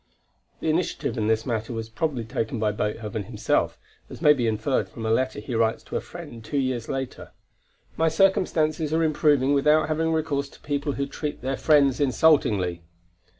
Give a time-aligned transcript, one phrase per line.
[0.61, 3.77] The initiative in this matter was probably taken by Beethoven himself,
[4.09, 7.29] as may be inferred from a letter he writes to a friend two years later:
[7.97, 12.81] "My circumstances are improving without having recourse to people who treat their friends insultingly."